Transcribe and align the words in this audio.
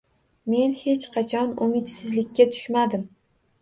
–Men 0.53 0.73
hech 0.85 1.05
qachon 1.19 1.53
umidsizlikka 1.69 2.53
tushmadim 2.57 3.11